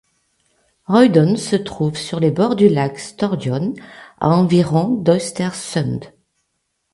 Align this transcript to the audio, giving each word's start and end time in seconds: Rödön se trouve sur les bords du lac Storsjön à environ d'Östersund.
Rödön 0.87 1.35
se 1.35 1.55
trouve 1.55 1.95
sur 1.95 2.19
les 2.19 2.31
bords 2.31 2.55
du 2.55 2.67
lac 2.69 2.97
Storsjön 2.97 3.75
à 4.19 4.29
environ 4.29 4.87
d'Östersund. 4.95 6.05